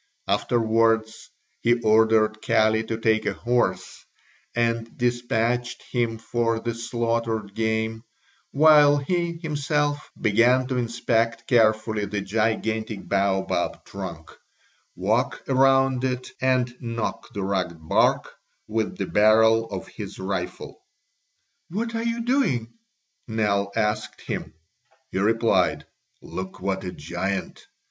Afterwards 0.27 1.29
he 1.59 1.79
ordered 1.79 2.41
Kali 2.41 2.83
to 2.85 2.97
take 2.97 3.27
a 3.27 3.33
horse, 3.35 4.03
and 4.55 4.97
despatched 4.97 5.83
him 5.91 6.17
for 6.17 6.59
the 6.59 6.73
slaughtered 6.73 7.53
game, 7.53 8.03
while 8.49 8.97
he 8.97 9.33
himself 9.33 10.09
began 10.19 10.65
to 10.69 10.77
inspect 10.77 11.45
carefully 11.45 12.05
the 12.05 12.21
gigantic 12.21 13.07
baobab 13.07 13.85
trunk, 13.85 14.31
walk 14.95 15.43
around 15.47 16.03
it, 16.03 16.31
and 16.41 16.75
knock 16.81 17.31
the 17.31 17.43
rugged 17.43 17.87
bark 17.87 18.27
with 18.67 18.97
the 18.97 19.05
barrel 19.05 19.65
of 19.69 19.87
his 19.87 20.17
rifle. 20.17 20.81
"What 21.69 21.93
are 21.93 22.01
you 22.03 22.25
doing?" 22.25 22.73
Nell 23.27 23.71
asked 23.75 24.21
him. 24.21 24.55
He 25.11 25.19
replied: 25.19 25.85
"Look 26.23 26.59
what 26.59 26.83
a 26.85 26.91
giant! 26.91 27.67